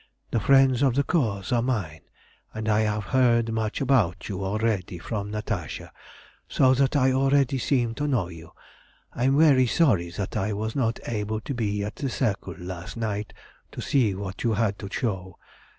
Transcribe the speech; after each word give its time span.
The 0.31 0.39
friends 0.39 0.81
of 0.81 0.95
the 0.95 1.03
Cause 1.03 1.51
are 1.51 1.61
mine, 1.61 2.01
and 2.55 2.67
I 2.67 2.79
have 2.81 3.03
heard 3.13 3.51
much 3.53 3.81
about 3.81 4.27
you 4.29 4.43
already 4.43 4.97
from 4.97 5.29
Natasha, 5.29 5.91
so 6.47 6.73
that 6.73 6.95
I 6.95 7.11
already 7.11 7.59
seem 7.59 7.93
to 7.93 8.07
know 8.07 8.27
you. 8.27 8.51
I 9.13 9.25
am 9.25 9.37
very 9.37 9.67
sorry 9.67 10.09
that 10.09 10.35
I 10.35 10.53
was 10.53 10.75
not 10.75 10.99
able 11.05 11.39
to 11.41 11.53
be 11.53 11.83
at 11.83 11.97
the 11.97 12.09
Circle 12.09 12.55
last 12.57 12.97
night 12.97 13.31
to 13.73 13.79
see 13.79 14.15
what 14.15 14.41
you 14.43 14.53
had 14.53 14.79
to 14.79 14.89
show. 14.91 15.37